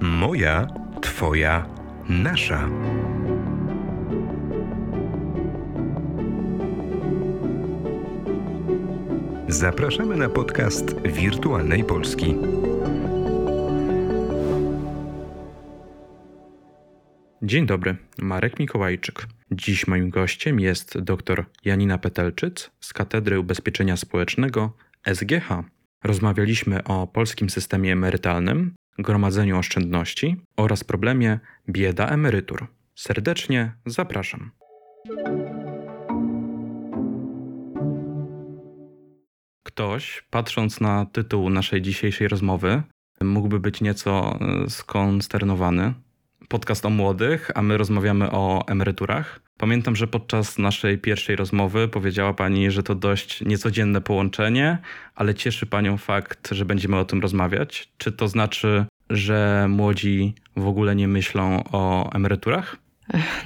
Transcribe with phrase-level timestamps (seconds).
[0.00, 0.66] Moja,
[1.00, 1.66] Twoja,
[2.08, 2.68] nasza.
[9.48, 12.36] Zapraszamy na podcast Wirtualnej Polski.
[17.42, 19.26] Dzień dobry, Marek Mikołajczyk.
[19.50, 24.72] Dziś moim gościem jest dr Janina Petelczyc z Katedry Ubezpieczenia Społecznego
[25.14, 25.48] SGH.
[26.04, 32.66] Rozmawialiśmy o polskim systemie emerytalnym, gromadzeniu oszczędności oraz problemie bieda emerytur.
[32.94, 34.50] Serdecznie zapraszam.
[39.62, 42.82] Ktoś, patrząc na tytuł naszej dzisiejszej rozmowy,
[43.20, 45.94] mógłby być nieco e, skonsternowany.
[46.48, 49.40] Podcast o młodych, a my rozmawiamy o emeryturach.
[49.58, 54.78] Pamiętam, że podczas naszej pierwszej rozmowy powiedziała Pani, że to dość niecodzienne połączenie,
[55.14, 57.88] ale cieszy Panią fakt, że będziemy o tym rozmawiać.
[57.98, 62.76] Czy to znaczy, że młodzi w ogóle nie myślą o emeryturach?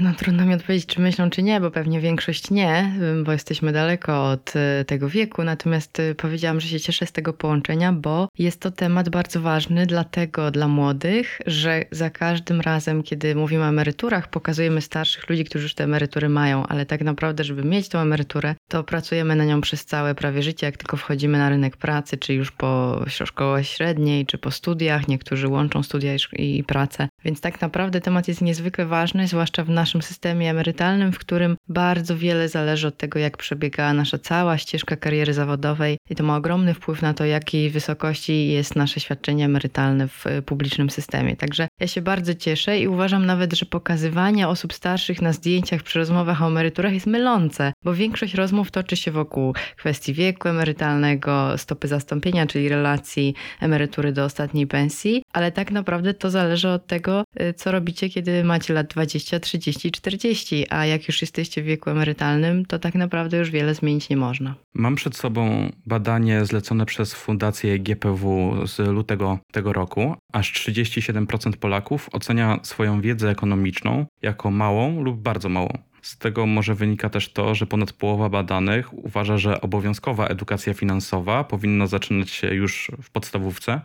[0.01, 2.93] No trudno mi odpowiedzieć, czy myślą, czy nie, bo pewnie większość nie,
[3.25, 5.45] bo jesteśmy daleko od e, tego wieku.
[5.45, 9.87] Natomiast e, powiedziałam, że się cieszę z tego połączenia, bo jest to temat bardzo ważny
[9.87, 15.65] dlatego dla młodych, że za każdym razem, kiedy mówimy o emeryturach, pokazujemy starszych ludzi, którzy
[15.65, 19.61] już te emerytury mają, ale tak naprawdę, żeby mieć tą emeryturę, to pracujemy na nią
[19.61, 24.27] przez całe prawie życie, jak tylko wchodzimy na rynek pracy, czy już po szkole średniej,
[24.27, 25.09] czy po studiach.
[25.09, 27.09] Niektórzy łączą studia i pracę.
[27.25, 32.17] Więc tak naprawdę temat jest niezwykle ważny, zwłaszcza w naszym systemie emerytalnym, w którym bardzo
[32.17, 36.75] wiele zależy od tego, jak przebiega nasza cała ścieżka kariery zawodowej i to ma ogromny
[36.75, 41.37] wpływ na to, jakiej wysokości jest nasze świadczenie emerytalne w publicznym systemie.
[41.37, 45.99] Także ja się bardzo cieszę i uważam nawet, że pokazywanie osób starszych na zdjęciach przy
[45.99, 51.89] rozmowach o emeryturach jest mylące, bo większość rozmów toczy się wokół kwestii wieku emerytalnego, stopy
[51.89, 57.55] zastąpienia, czyli relacji emerytury do ostatniej pensji, ale tak naprawdę to zależy od tego, y,
[57.55, 62.67] co robicie, kiedy macie lat 20, 30, 40, a jak już jesteście w wieku emerytalnym,
[62.67, 64.55] to tak naprawdę już wiele zmienić nie można.
[64.75, 70.15] Mam przed sobą badanie zlecone przez Fundację GPW z lutego tego roku.
[70.33, 75.79] Aż 37% Polaków ocenia swoją wiedzę ekonomiczną jako małą lub bardzo małą.
[76.03, 81.45] Z tego może wynika też to, że ponad połowa badanych uważa, że obowiązkowa edukacja finansowa
[81.45, 83.81] powinna zaczynać się już w podstawówce,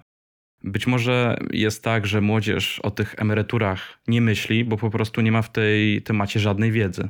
[0.66, 5.32] być może jest tak, że młodzież o tych emeryturach nie myśli, bo po prostu nie
[5.32, 7.10] ma w tej temacie żadnej wiedzy.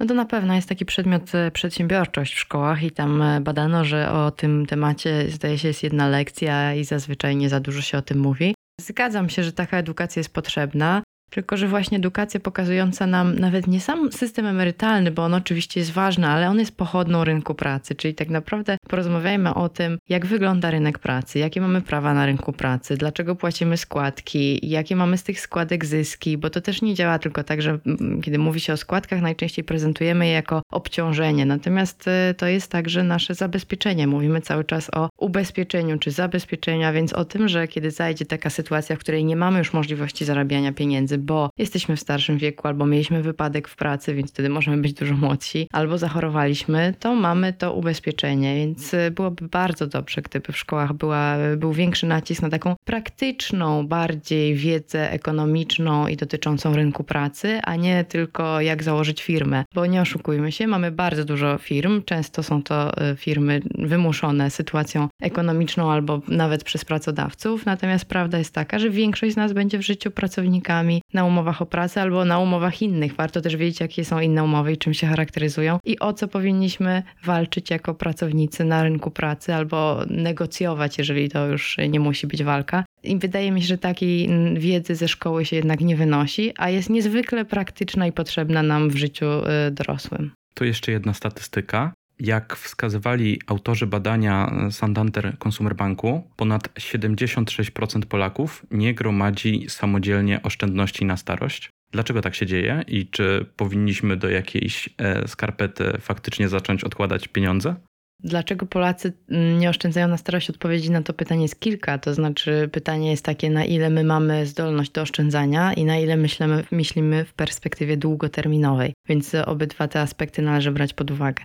[0.00, 3.84] No to na pewno jest taki przedmiot e, przedsiębiorczość w szkołach i tam e, badano,
[3.84, 7.98] że o tym temacie zdaje się jest jedna lekcja i zazwyczaj nie za dużo się
[7.98, 8.54] o tym mówi.
[8.80, 11.02] Zgadzam się, że taka edukacja jest potrzebna.
[11.34, 15.92] Tylko, że właśnie edukacja pokazująca nam nawet nie sam system emerytalny, bo on oczywiście jest
[15.92, 20.70] ważny, ale on jest pochodną rynku pracy, czyli tak naprawdę porozmawiajmy o tym, jak wygląda
[20.70, 25.40] rynek pracy, jakie mamy prawa na rynku pracy, dlaczego płacimy składki, jakie mamy z tych
[25.40, 28.76] składek zyski, bo to też nie działa tylko tak, że mm, kiedy mówi się o
[28.76, 34.06] składkach, najczęściej prezentujemy je jako obciążenie, natomiast y, to jest także nasze zabezpieczenie.
[34.06, 38.50] Mówimy cały czas o ubezpieczeniu czy zabezpieczeniu, a więc o tym, że kiedy zajdzie taka
[38.50, 42.86] sytuacja, w której nie mamy już możliwości zarabiania pieniędzy, bo jesteśmy w starszym wieku, albo
[42.86, 47.72] mieliśmy wypadek w pracy, więc wtedy możemy być dużo młodsi, albo zachorowaliśmy, to mamy to
[47.74, 52.74] ubezpieczenie, więc y, byłoby bardzo dobrze, gdyby w szkołach była, był większy nacisk na taką
[52.84, 59.86] praktyczną, bardziej wiedzę ekonomiczną i dotyczącą rynku pracy, a nie tylko jak założyć firmę, bo
[59.86, 65.92] nie oszukujmy się, mamy bardzo dużo firm, często są to y, firmy wymuszone sytuacją ekonomiczną
[65.92, 70.10] albo nawet przez pracodawców, natomiast prawda jest taka, że większość z nas będzie w życiu
[70.10, 73.14] pracownikami na umowach o pracę albo na umowach innych.
[73.14, 77.02] Warto też wiedzieć, jakie są inne umowy i czym się charakteryzują i o co powinniśmy
[77.24, 82.84] walczyć jako pracownicy na rynku pracy albo negocjować, jeżeli to już nie musi być walka.
[83.02, 86.90] I wydaje mi się, że takiej wiedzy ze szkoły się jednak nie wynosi, a jest
[86.90, 90.30] niezwykle praktyczna i potrzebna nam w życiu y, dorosłym.
[90.54, 91.92] To jeszcze jedna statystyka.
[92.20, 101.16] Jak wskazywali autorzy badania Santander Consumer Banku, ponad 76% Polaków nie gromadzi samodzielnie oszczędności na
[101.16, 101.70] starość.
[101.92, 107.74] Dlaczego tak się dzieje i czy powinniśmy do jakiejś e, skarpety faktycznie zacząć odkładać pieniądze?
[108.20, 110.50] Dlaczego Polacy mm, nie oszczędzają na starość?
[110.50, 111.98] Odpowiedzi na to pytanie jest kilka.
[111.98, 116.16] To znaczy, pytanie jest takie, na ile my mamy zdolność do oszczędzania i na ile
[116.16, 118.92] myślimy, myślimy w perspektywie długoterminowej.
[119.08, 121.44] Więc obydwa te aspekty należy brać pod uwagę.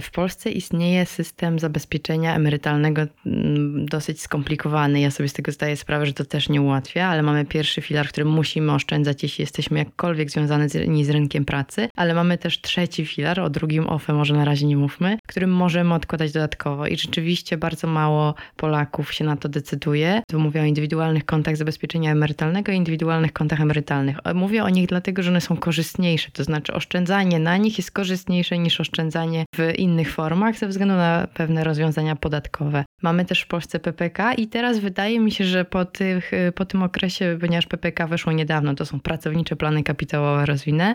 [0.00, 5.00] W Polsce istnieje system zabezpieczenia emerytalnego mm, dosyć skomplikowany.
[5.00, 8.06] Ja sobie z tego zdaję sprawę, że to też nie ułatwia, ale mamy pierwszy filar,
[8.06, 10.68] w którym musimy oszczędzać, jeśli jesteśmy jakkolwiek związani
[11.04, 14.76] z, rynkiem pracy, ale mamy też trzeci filar, o drugim OFE może na razie nie
[14.76, 20.22] mówmy, którym możemy odkładać odkładać dodatkowo i rzeczywiście bardzo mało Polaków się na to decyduje.
[20.30, 24.16] Tu mówię o indywidualnych kontach zabezpieczenia emerytalnego i indywidualnych kontach emerytalnych.
[24.34, 28.58] Mówię o nich dlatego, że one są korzystniejsze, to znaczy oszczędzanie na nich jest korzystniejsze
[28.58, 32.84] niż oszczędzanie w innych formach ze względu na pewne rozwiązania podatkowe.
[33.02, 36.82] Mamy też w Polsce PPK i teraz wydaje mi się, że po, tych, po tym
[36.82, 40.94] okresie, ponieważ PPK weszło niedawno, to są pracownicze plany kapitałowe rozwinę,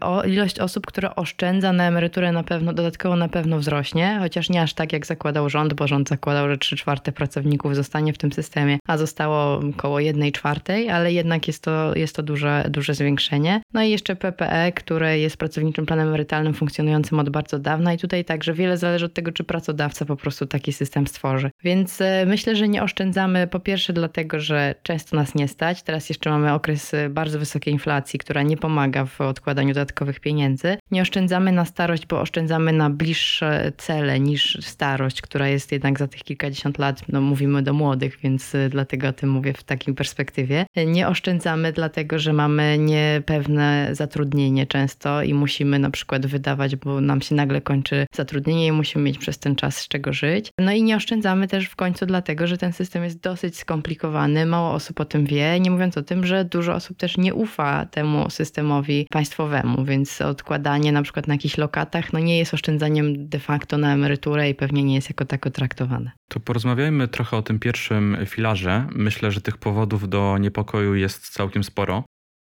[0.00, 4.62] o ilość osób, które oszczędza na emeryturę na pewno, dodatkowo na pewno wzrośnie, chociaż nie
[4.62, 8.32] aż tak jak zakładał rząd, bo rząd zakładał, że 3 czwarte pracowników zostanie w tym
[8.32, 13.62] systemie, a zostało około 1 czwartej, ale jednak jest to, jest to duże, duże zwiększenie.
[13.74, 18.24] No i jeszcze PPE, które jest pracowniczym planem emerytalnym funkcjonującym od bardzo dawna i tutaj
[18.24, 21.41] także wiele zależy od tego, czy pracodawca po prostu taki system stworzy.
[21.64, 25.82] Więc e, myślę, że nie oszczędzamy po pierwsze dlatego, że często nas nie stać.
[25.82, 30.76] Teraz jeszcze mamy okres e, bardzo wysokiej inflacji, która nie pomaga w odkładaniu dodatkowych pieniędzy.
[30.90, 36.08] Nie oszczędzamy na starość, bo oszczędzamy na bliższe cele niż starość, która jest jednak za
[36.08, 39.94] tych kilkadziesiąt lat, no mówimy do młodych, więc e, dlatego o tym mówię w takiej
[39.94, 40.66] perspektywie.
[40.86, 47.22] Nie oszczędzamy dlatego, że mamy niepewne zatrudnienie często i musimy na przykład wydawać, bo nam
[47.22, 50.50] się nagle kończy zatrudnienie i musimy mieć przez ten czas z czego żyć.
[50.58, 54.72] No i nie oszczędzamy też w końcu dlatego, że ten system jest dosyć skomplikowany, mało
[54.72, 58.30] osób o tym wie, nie mówiąc o tym, że dużo osób też nie ufa temu
[58.30, 63.78] systemowi państwowemu, więc odkładanie na przykład na jakichś lokatach no nie jest oszczędzaniem de facto
[63.78, 66.10] na emeryturę i pewnie nie jest jako tako traktowane.
[66.28, 68.86] To porozmawiajmy trochę o tym pierwszym filarze.
[68.94, 72.04] Myślę, że tych powodów do niepokoju jest całkiem sporo.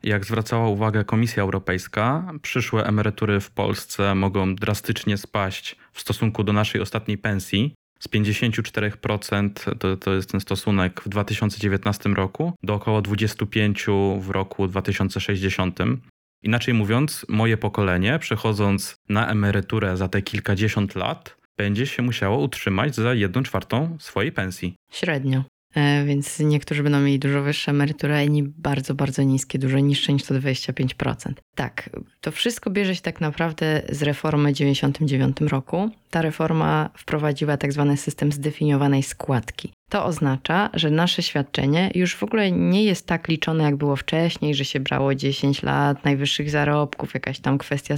[0.03, 6.53] Jak zwracała uwagę Komisja Europejska, przyszłe emerytury w Polsce mogą drastycznie spaść w stosunku do
[6.53, 7.75] naszej ostatniej pensji.
[8.01, 14.67] Z 54% to, to jest ten stosunek w 2019 roku do około 25% w roku
[14.67, 15.79] 2060.
[16.43, 22.95] Inaczej mówiąc, moje pokolenie, przechodząc na emeryturę za te kilkadziesiąt lat, będzie się musiało utrzymać
[22.95, 24.75] za jedną czwartą swojej pensji.
[24.91, 25.43] Średnio.
[25.75, 30.13] E, więc niektórzy będą mieli dużo wyższe emerytury, a inni bardzo, bardzo niskie, dużo niższe
[30.13, 31.33] niż to 25%.
[31.55, 31.89] Tak,
[32.21, 35.89] to wszystko bierze się tak naprawdę z reformy w 1999 roku.
[36.09, 39.73] Ta reforma wprowadziła tak zwany system zdefiniowanej składki.
[39.89, 44.55] To oznacza, że nasze świadczenie już w ogóle nie jest tak liczone, jak było wcześniej,
[44.55, 47.95] że się brało 10 lat najwyższych zarobków, jakaś tam kwestia,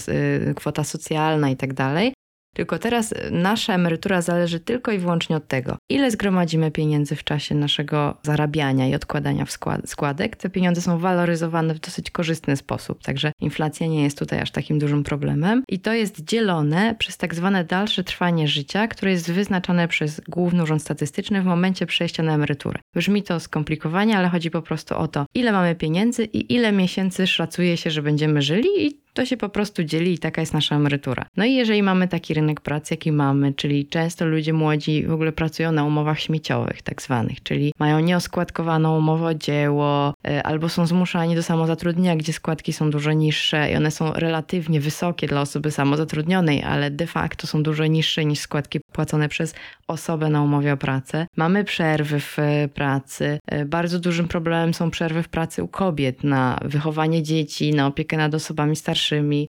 [0.50, 2.14] y, kwota socjalna i tak dalej,
[2.54, 7.56] tylko teraz nasza emerytura zależy tylko i wyłącznie od tego, ile zgromadzimy pieniędzy w czasie
[7.56, 9.52] naszego zarabiania i odkładania w
[9.86, 10.36] składek.
[10.36, 14.80] Te pieniądze są waloryzowane w dosyć korzystny sposób, także inflacja nie jest tutaj aż takim
[14.80, 15.64] dużym problemem.
[15.70, 20.64] I to jest dzielone przez tak zwane dalsze trwanie życia, które jest wyznaczone przez Główny
[20.64, 22.80] Urząd Statystyczny w momencie przejścia na emeryturę.
[22.96, 27.28] Brzmi to skomplikowanie, ale chodzi po prostu o to, ile mamy pieniędzy i ile miesięcy
[27.28, 30.75] szacuje się, że będziemy żyli i to się po prostu dzieli i taka jest nasza
[30.75, 31.25] emerytura.
[31.38, 35.31] No i jeżeli mamy taki rynek pracy, jaki mamy, czyli często ludzie młodzi w ogóle
[35.31, 40.86] pracują na umowach śmieciowych, tak zwanych, czyli mają nieoskładkowaną umowę o dzieło, e, albo są
[40.86, 45.71] zmuszani do samozatrudnienia, gdzie składki są dużo niższe i one są relatywnie wysokie dla osoby
[45.71, 49.56] samozatrudnionej, ale de facto są dużo niższe niż składki płacone przez
[49.88, 51.27] osobę na umowie o pracę.
[51.38, 53.39] Mamy przerwy w e, pracy.
[53.48, 58.18] E, bardzo dużym problemem są przerwy w pracy u kobiet na wychowanie dzieci, na opiekę
[58.18, 59.03] nad osobami starszymi.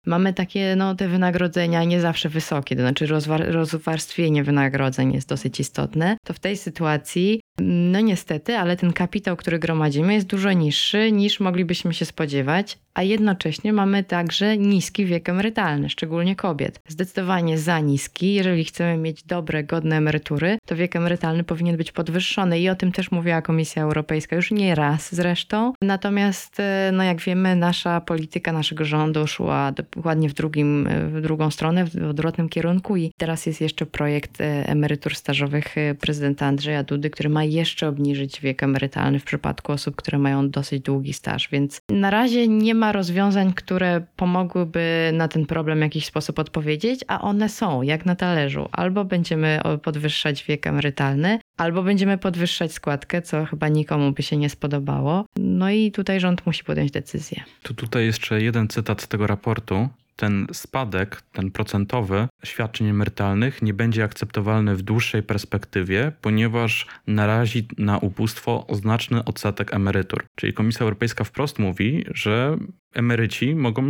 [0.06, 5.60] Mamy takie, no, te wynagrodzenia nie zawsze wysokie, to znaczy rozwar- rozwarstwienie wynagrodzeń jest dosyć
[5.60, 6.16] istotne.
[6.26, 11.40] To w tej sytuacji no niestety, ale ten kapitał, który gromadzimy, jest dużo niższy niż
[11.40, 16.80] moglibyśmy się spodziewać, a jednocześnie mamy także niski wiek emerytalny, szczególnie kobiet.
[16.88, 18.34] Zdecydowanie za niski.
[18.34, 22.92] Jeżeli chcemy mieć dobre, godne emerytury, to wiek emerytalny powinien być podwyższony i o tym
[22.92, 25.72] też mówiła Komisja Europejska już nie raz zresztą.
[25.82, 31.20] Natomiast, e, no jak wiemy, nasza polityka naszego rządu szła dokładnie w, drugim, e, w
[31.20, 36.82] drugą stronę, w odwrotnym kierunku i teraz jest jeszcze projekt e, emerytur stażowych prezydenta Andrzeja
[36.82, 41.48] Dudy, który ma jeszcze obniżyć wiek emerytalny w przypadku osób, które mają dosyć długi staż.
[41.48, 47.00] Więc na razie nie ma rozwiązań, które pomogłyby na ten problem w jakiś sposób odpowiedzieć,
[47.08, 48.68] a one są jak na talerzu.
[48.72, 54.50] Albo będziemy podwyższać wiek emerytalny, albo będziemy podwyższać składkę, co chyba nikomu by się nie
[54.50, 55.26] spodobało.
[55.36, 57.42] No i tutaj rząd musi podjąć decyzję.
[57.62, 63.74] Tu tutaj jeszcze jeden cytat z tego raportu ten spadek, ten procentowy świadczeń emerytalnych nie
[63.74, 70.24] będzie akceptowalny w dłuższej perspektywie, ponieważ narazi na ubóstwo znaczny odsetek emerytur.
[70.36, 72.58] Czyli Komisja Europejska wprost mówi, że
[72.94, 73.82] emeryci mogą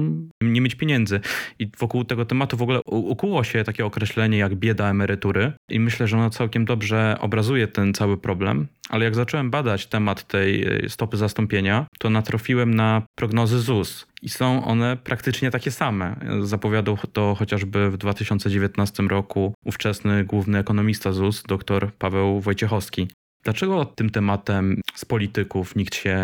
[0.43, 1.21] nie mieć pieniędzy.
[1.59, 6.09] I wokół tego tematu w ogóle ukuło się takie określenie jak bieda emerytury i myślę,
[6.09, 8.67] że ono całkiem dobrze obrazuje ten cały problem.
[8.89, 14.14] Ale jak zacząłem badać temat tej e, stopy zastąpienia, to natrafiłem na prognozy ZUS.
[14.25, 16.17] I są one praktycznie takie same.
[16.41, 23.09] Zapowiadał to chociażby w 2019 roku ówczesny główny ekonomista ZUS, dr Paweł Wojciechowski.
[23.45, 26.19] Dlaczego tym tematem z polityków nikt się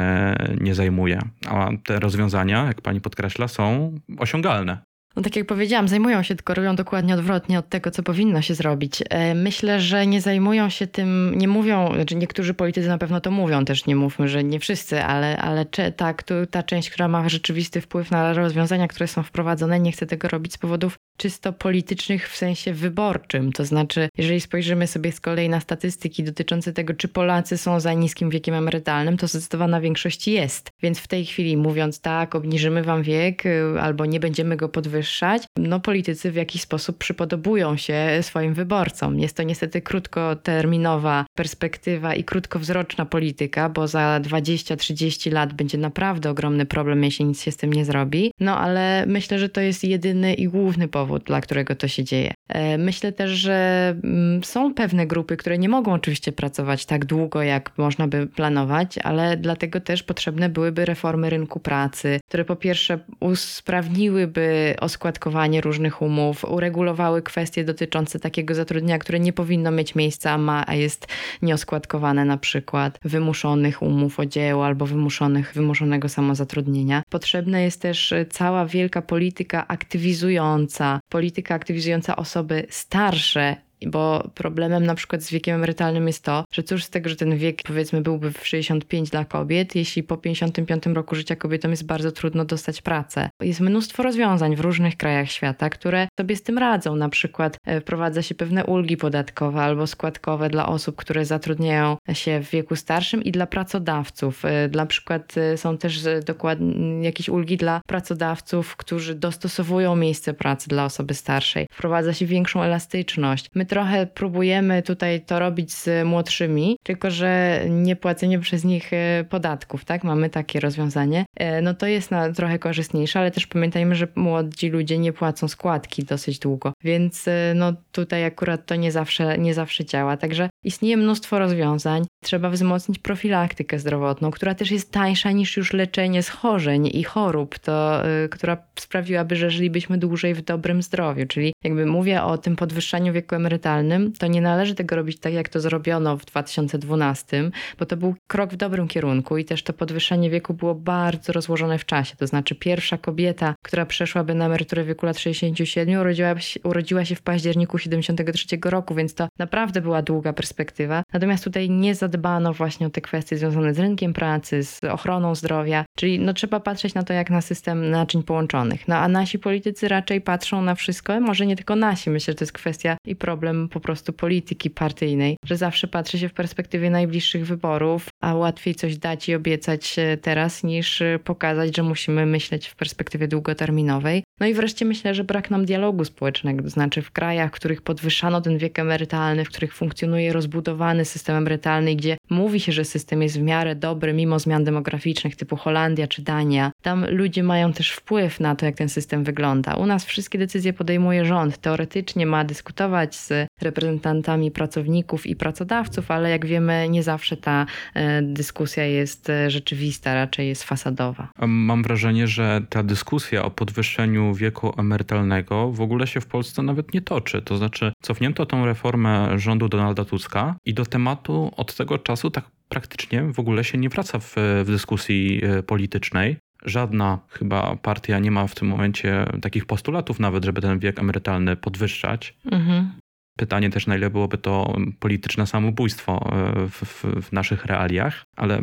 [0.61, 1.21] nie zajmuje?
[1.47, 4.83] A te rozwiązania, jak pani podkreśla, są osiągalne.
[5.17, 8.55] No tak jak powiedziałam, zajmują się, tylko robią dokładnie odwrotnie od tego, co powinno się
[8.55, 9.03] zrobić.
[9.11, 13.31] E, myślę, że nie zajmują się tym, nie mówią, znaczy niektórzy politycy na pewno to
[13.31, 15.65] mówią, też nie mówmy, że nie wszyscy, ale, ale
[15.97, 16.15] ta,
[16.51, 20.53] ta część, która ma rzeczywisty wpływ na rozwiązania, które są wprowadzone, nie chce tego robić
[20.53, 23.53] z powodów czysto politycznych w sensie wyborczym.
[23.53, 27.93] To znaczy, jeżeli spojrzymy sobie z kolei na statystyki dotyczące tego, czy Polacy są za
[27.93, 30.71] niskim wiekiem emerytalnym, to zdecydowana większość jest.
[30.83, 35.43] Więc w tej chwili mówiąc tak, obniżymy wam wiek y, albo nie będziemy go podwyższać,
[35.57, 39.19] no politycy w jakiś sposób przypodobują się swoim wyborcom.
[39.19, 46.67] Jest to niestety krótkoterminowa perspektywa i krótkowzroczna polityka, bo za 20-30 lat będzie naprawdę ogromny
[46.67, 48.33] problem, jeśli nic się z tym nie zrobi.
[48.41, 52.05] No ale myślę, że to jest jedyny i główny powód, powód, dla którego to się
[52.05, 52.35] dzieje.
[52.49, 57.43] E, myślę też, że mm, są pewne grupy, które nie mogą oczywiście pracować tak długo,
[57.43, 62.99] jak można by planować, ale dlatego też potrzebne byłyby reformy rynku pracy, które po pierwsze
[63.21, 70.65] usprawniłyby oskładkowanie różnych umów, uregulowały kwestie dotyczące takiego zatrudnienia, które nie powinno mieć miejsca, ma,
[70.67, 71.07] a jest
[71.43, 77.03] nieoskładkowane na przykład, wymuszonych umów o dzieło albo wymuszonych, wymuszonego samozatrudnienia.
[77.11, 83.57] Potrzebna jest też cała wielka polityka aktywizująca, polityka aktywizująca osoby starsze
[83.87, 87.37] bo problemem na przykład z wiekiem emerytalnym jest to, że cóż z tego, że ten
[87.37, 92.13] wiek powiedzmy byłby w 65 dla kobiet, jeśli po 55 roku życia kobietom jest bardzo
[92.13, 93.31] trudno dostać pracę.
[93.41, 96.97] Jest mnóstwo rozwiązań w różnych krajach świata, które sobie z tym radzą.
[96.97, 102.41] Na przykład e, wprowadza się pewne ulgi podatkowe albo składkowe dla osób, które zatrudniają się
[102.41, 104.45] w wieku starszym i dla pracodawców.
[104.45, 110.69] E, dla przykład e, są też dokładnie jakieś ulgi dla pracodawców, którzy dostosowują miejsce pracy
[110.69, 111.67] dla osoby starszej.
[111.73, 113.51] Wprowadza się większą elastyczność.
[113.55, 119.25] My trochę próbujemy tutaj to robić z młodszymi, tylko że nie płacenie przez nich e,
[119.29, 120.05] podatków, tak?
[120.05, 121.25] Mamy takie rozwiązanie.
[121.37, 125.49] E, no to jest na, trochę korzystniejsze, ale też pamiętajmy, że młodzi ludzie nie płacą
[125.49, 130.17] składki dosyć długo, więc e, no tutaj akurat to nie zawsze, nie zawsze działa.
[130.17, 132.05] Także istnieje mnóstwo rozwiązań.
[132.25, 138.03] Trzeba wzmocnić profilaktykę zdrowotną, która też jest tańsza niż już leczenie schorzeń i chorób, to,
[138.31, 141.27] która sprawiłaby, że żylibyśmy dłużej w dobrym zdrowiu.
[141.27, 145.33] Czyli jakby mówię o tym podwyższaniu wieku emerytalnego, emerytalnym, to nie należy tego robić tak,
[145.33, 149.73] jak to zrobiono w 2012, bo to był krok w dobrym kierunku i też to
[149.73, 152.17] podwyższenie wieku było bardzo rozłożone w czasie.
[152.17, 157.05] To znaczy, pierwsza kobieta, która przeszłaby na emeryturę w wieku lat 67, urodziła się, urodziła
[157.05, 161.03] się w październiku 73 roku, więc to naprawdę była długa perspektywa.
[161.13, 165.85] Natomiast tutaj nie zadbano właśnie o te kwestie związane z rynkiem pracy, z ochroną zdrowia,
[165.99, 168.89] czyli no, trzeba patrzeć na to jak na system naczyń połączonych.
[168.89, 172.45] No a nasi politycy raczej patrzą na wszystko, może nie tylko nasi, myślę, że to
[172.45, 176.91] jest kwestia i problem problem po prostu polityki partyjnej, że zawsze patrzy się w perspektywie
[176.91, 182.77] najbliższych wyborów, a łatwiej coś dać i obiecać teraz niż pokazać, że musimy myśleć w
[182.77, 184.23] perspektywie długoterminowej.
[184.41, 187.83] No i wreszcie myślę, że brak nam dialogu społecznego, to znaczy w krajach, w których
[187.83, 193.23] podwyższano ten wiek emerytalny, w których funkcjonuje rozbudowany system emerytalny, gdzie mówi się, że system
[193.23, 197.91] jest w miarę dobry mimo zmian demograficznych typu Holandia czy Dania, tam ludzie mają też
[197.91, 199.75] wpływ na to, jak ten system wygląda.
[199.75, 201.59] U nas wszystkie decyzje podejmuje rząd.
[201.59, 208.23] Teoretycznie ma dyskutować z reprezentantami pracowników i pracodawców, ale jak wiemy, nie zawsze ta e,
[208.23, 211.29] dyskusja jest e, rzeczywista, raczej jest fasadowa.
[211.47, 216.95] Mam wrażenie, że ta dyskusja o podwyższeniu wieku emerytalnego w ogóle się w Polsce nawet
[216.95, 217.43] nie toczy.
[217.43, 222.45] To znaczy, cofnięto tą reformę rządu Donalda Tuska i do tematu od tego czasu tak
[222.69, 226.37] praktycznie w ogóle się nie wraca w, w dyskusji e, politycznej.
[226.65, 231.57] Żadna chyba partia nie ma w tym momencie takich postulatów nawet, żeby ten wiek emerytalny
[231.57, 232.37] podwyższać.
[232.53, 232.93] Mhm.
[233.39, 238.61] Pytanie też, na ile byłoby to polityczne samobójstwo e, w, w, w, naszych realiach, ale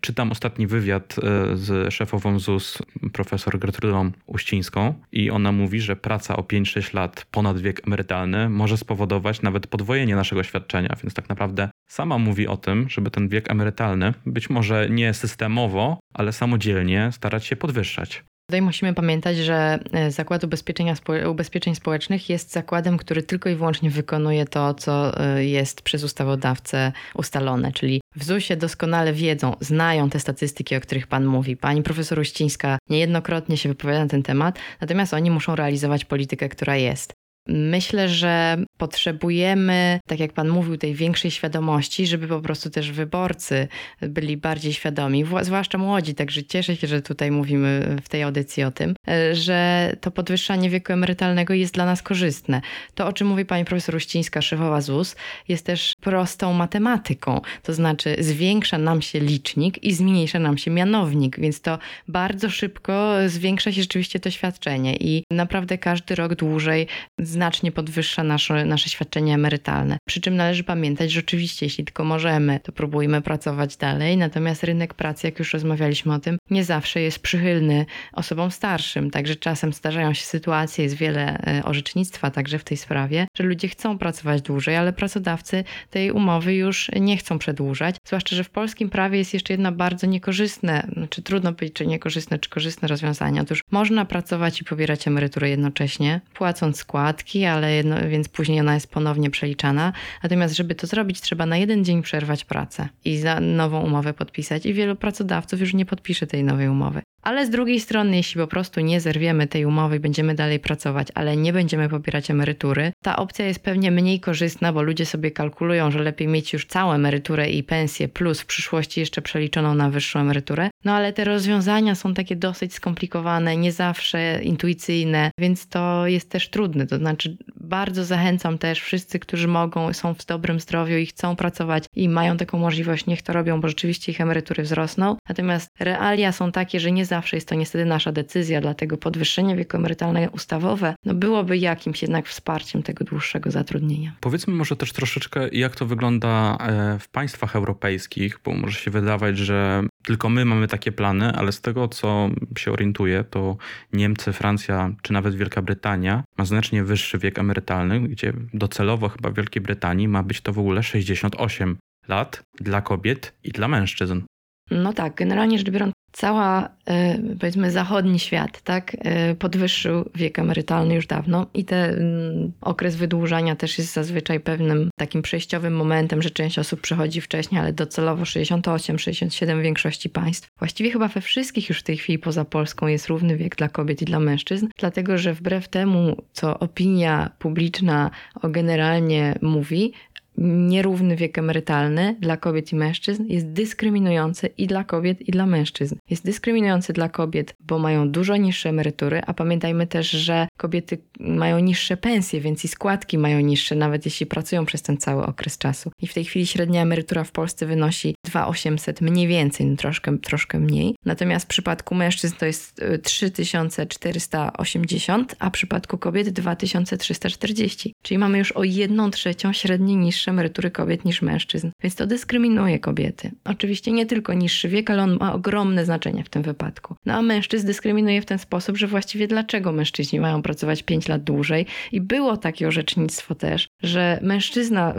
[0.00, 2.78] czytam ostatni wywiad e, z szefową ZUS,
[3.12, 8.76] profesor Gertrudą Uścińską, i ona mówi, że praca o 5-6 lat ponad wiek emerytalny może
[8.76, 13.50] spowodować nawet podwojenie naszego świadczenia, więc tak naprawdę sama mówi o tym, żeby ten wiek
[13.50, 18.24] emerytalny być może nie systemowo, ale samodzielnie starać się podwyższać.
[18.52, 20.94] Tutaj musimy pamiętać, że e, Zakład Ubezpieczenia
[21.30, 26.92] Ubezpieczeń Społecznych jest zakładem, który tylko i wyłącznie wykonuje to, co e, jest przez ustawodawcę
[27.14, 27.72] ustalone.
[27.72, 31.56] Czyli w ZUS-ie doskonale wiedzą, znają te statystyki, o których Pan mówi.
[31.56, 36.76] Pani profesor Uścińska niejednokrotnie się wypowiada na ten temat, natomiast oni muszą realizować politykę, która
[36.76, 37.12] jest.
[37.48, 43.68] Myślę, że potrzebujemy, tak jak Pan mówił, tej większej świadomości, żeby po prostu też wyborcy
[44.00, 46.14] byli bardziej świadomi, zwłaszcza młodzi.
[46.14, 50.70] Także cieszę się, że tutaj mówimy w tej audycji o tym, e, że to podwyższanie
[50.70, 52.60] wieku emerytalnego jest dla nas korzystne.
[52.94, 55.16] To, o czym mówi pani profesor Uścińska, szefowa ZUS,
[55.48, 57.40] jest też prostą matematyką.
[57.62, 63.14] To znaczy zwiększa nam się licznik i zmniejsza nam się mianownik, więc to bardzo szybko
[63.26, 66.86] zwiększa się rzeczywiście to świadczenie i naprawdę każdy rok dłużej
[67.18, 69.98] znacznie podwyższa nasze, nasze świadczenia emerytalne.
[70.08, 74.94] Przy czym należy pamiętać, że oczywiście, jeśli tylko możemy, to próbujmy pracować dalej, natomiast rynek
[74.94, 80.14] pracy, jak już rozmawialiśmy o tym, nie zawsze jest przychylny osobom starszym, także czasem zdarzają
[80.14, 84.76] się sytuacje, jest wiele e, orzecznictwa także w tej sprawie, że ludzie chcą pracować dłużej,
[84.76, 89.52] ale pracodawcy tej umowy już nie chcą przedłużać, zwłaszcza, że w polskim prawie jest jeszcze
[89.52, 93.40] jedno bardzo niekorzystne, znaczy trudno powiedzieć, czy niekorzystne, czy korzystne rozwiązanie.
[93.42, 98.90] Otóż można pracować i pobierać emeryturę jednocześnie, płacąc składki, ale jedno, więc później ona jest
[98.90, 99.92] ponownie przeliczana.
[100.22, 104.66] Natomiast, żeby to zrobić, trzeba na jeden dzień przerwać pracę i za nową umowę podpisać.
[104.66, 107.02] I wielu pracodawców już nie podpisze tej nowej umowy.
[107.22, 111.08] Ale z drugiej strony, jeśli po prostu nie zerwiemy tej umowy i będziemy dalej pracować,
[111.14, 115.90] ale nie będziemy pobierać emerytury, ta opcja jest pewnie mniej korzystna, bo ludzie sobie kalkulują,
[115.90, 120.20] że lepiej mieć już całą emeryturę i pensję, plus w przyszłości jeszcze przeliczoną na wyższą
[120.20, 120.70] emeryturę.
[120.84, 126.48] No ale te rozwiązania są takie dosyć skomplikowane, nie zawsze intuicyjne, więc to jest też
[126.48, 126.86] trudne.
[126.86, 131.84] To znaczy, bardzo zachęcam też wszyscy, którzy mogą, są w dobrym zdrowiu i chcą pracować
[131.96, 135.16] i mają taką możliwość, niech to robią, bo rzeczywiście ich emerytury wzrosną.
[135.28, 139.76] Natomiast realia są takie, że nie zawsze jest to niestety nasza decyzja, dlatego podwyższenie wieku
[139.76, 144.12] emerytalnego ustawowe no byłoby jakimś jednak wsparciem tego dłuższego zatrudnienia.
[144.20, 149.38] Powiedzmy może też troszeczkę, jak to wygląda e, w państwach europejskich, bo może się wydawać,
[149.38, 153.56] że tylko my mamy takie plany, ale z tego co się orientuję, to
[153.92, 159.34] Niemcy, Francja czy nawet Wielka Brytania ma znacznie wyższy wiek emerytalny, gdzie docelowo chyba w
[159.34, 161.76] Wielkiej Brytanii ma być to w ogóle 68
[162.08, 164.22] lat dla kobiet i dla mężczyzn.
[164.70, 170.94] No tak, generalnie rzecz biorąc, cała, e, powiedzmy, zachodni świat, tak, e, podwyższył wiek emerytalny
[170.94, 176.30] już dawno i ten mm, okres wydłużania też jest zazwyczaj pewnym takim przejściowym momentem, że
[176.30, 180.48] część osób przechodzi wcześniej, ale docelowo 68, 67 w większości państw.
[180.58, 184.02] Właściwie chyba we wszystkich już w tej chwili poza Polską jest równy wiek dla kobiet
[184.02, 188.10] i dla mężczyzn, dlatego że wbrew temu, co opinia publiczna
[188.42, 189.92] generalnie mówi,
[190.38, 195.96] nierówny wiek emerytalny dla kobiet i mężczyzn jest dyskryminujący i dla kobiet, i dla mężczyzn.
[196.10, 201.58] Jest dyskryminujący dla kobiet, bo mają dużo niższe emerytury, a pamiętajmy też, że kobiety mają
[201.58, 205.90] niższe pensje, więc i składki mają niższe, nawet jeśli pracują przez ten cały okres czasu.
[206.00, 210.58] I w tej chwili średnia emerytura w Polsce wynosi 2800 mniej więcej, no troszkę, troszkę
[210.58, 210.94] mniej.
[211.04, 217.92] Natomiast w przypadku mężczyzn to jest 3480, a w przypadku kobiet 2340.
[218.02, 221.70] Czyli mamy już o jedną trzecią średniej niższe emerytury kobiet niż mężczyzn.
[221.82, 223.30] Więc to dyskryminuje kobiety.
[223.44, 226.94] Oczywiście nie tylko niższy wiek, ale on ma ogromne znaczenie w tym wypadku.
[227.06, 231.24] No a mężczyzn dyskryminuje w ten sposób, że właściwie dlaczego mężczyźni mają pracować 5 lat
[231.24, 231.66] dłużej?
[231.92, 234.94] I było takie orzecznictwo też, że mężczyzna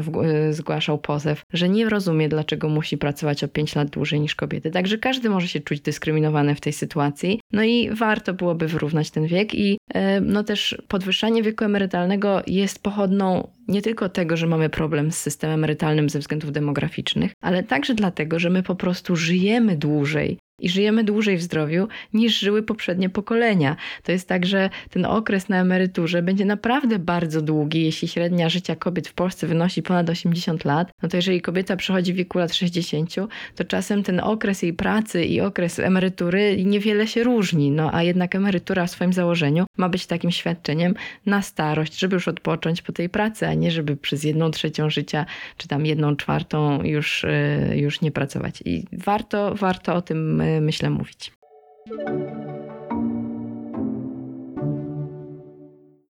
[0.50, 4.72] y, zgłaszał pozew, że nie rozumie, dlaczego musi pracować o 5 lat dłużej niż kobiety.
[4.72, 7.39] Także każdy może się czuć dyskryminowany w tej sytuacji.
[7.52, 12.84] No i warto byłoby wyrównać ten wiek i y, no też podwyższanie wieku emerytalnego jest
[12.84, 17.93] pochodną nie tylko tego, że mamy problem z systemem emerytalnym ze względów demograficznych, ale także
[17.93, 23.10] dlatego, że my po prostu żyjemy dłużej i żyjemy dłużej w zdrowiu niż żyły poprzednie
[23.10, 23.76] pokolenia.
[24.04, 27.86] To jest tak, że ten okres na emeryturze będzie naprawdę bardzo długi.
[27.86, 32.13] Jeśli średnia życia kobiet w Polsce wynosi ponad 80 lat, no to jeżeli kobieta przechodzi
[32.13, 33.15] w wieku lat 60,
[33.56, 37.71] to czasem ten okres jej pracy i okres emerytury niewiele się różni.
[37.71, 40.93] No a jednak emerytura w swoim założeniu ma być takim świadczeniem
[41.26, 45.26] na starość, żeby już odpocząć po tej pracy, a nie żeby przez jedną trzecią życia,
[45.58, 47.30] czy tam jedną czwartą już, y,
[47.76, 48.63] już nie pracować.
[48.65, 51.32] I warto, warto o tym y, myślę, mówić.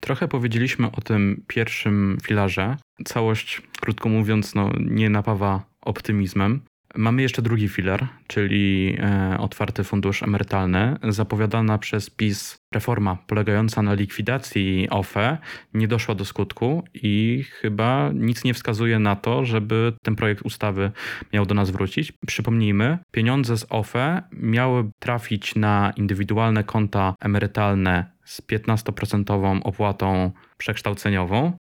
[0.00, 2.76] Trochę powiedzieliśmy o tym pierwszym filarze.
[3.04, 6.60] Całość, krótko mówiąc, no, nie napawa optymizmem.
[6.96, 10.96] Mamy jeszcze drugi filar, czyli e, otwarty fundusz emerytalny.
[11.08, 15.38] Zapowiadana przez PiS reforma polegająca na likwidacji OFE
[15.74, 20.90] nie doszła do skutku i chyba nic nie wskazuje na to, żeby ten projekt ustawy
[21.32, 22.12] miał do nas wrócić.
[22.26, 31.52] Przypomnijmy, pieniądze z OFE miały trafić na indywidualne konta emerytalne z 15% opłatą przekształceniową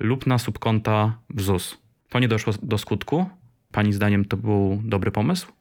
[0.00, 1.78] lub na subkonta w ZUS.
[2.08, 3.26] To nie doszło do skutku.
[3.72, 5.59] Pani zdaniem to był dobry pomysł?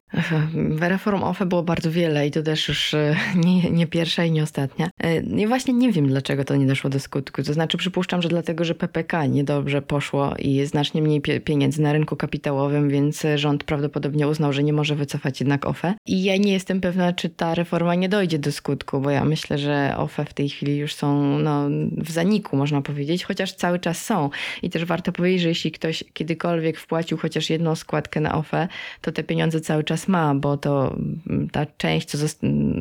[0.79, 4.43] Reform OFE było bardzo wiele i to też już e, nie, nie pierwsza i nie
[4.43, 4.89] ostatnia.
[5.35, 7.43] Ja właśnie nie wiem, dlaczego to nie doszło do skutku.
[7.43, 11.93] To znaczy, przypuszczam, że dlatego, że PPK niedobrze poszło i jest znacznie mniej pieniędzy na
[11.93, 15.93] rynku kapitałowym, więc rząd prawdopodobnie uznał, że nie może wycofać jednak OFE.
[16.05, 19.57] I ja nie jestem pewna, czy ta reforma nie dojdzie do skutku, bo ja myślę,
[19.57, 24.05] że OFE w tej chwili już są no, w zaniku, można powiedzieć, chociaż cały czas
[24.05, 24.29] są.
[24.63, 28.67] I też warto powiedzieć, że jeśli ktoś kiedykolwiek wpłacił chociaż jedną składkę na OFE,
[29.01, 30.95] to te pieniądze cały czas ma, bo to
[31.27, 32.17] mm, ta część co